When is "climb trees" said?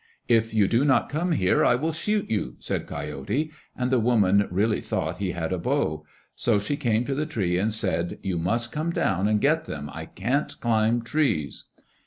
10.59-11.65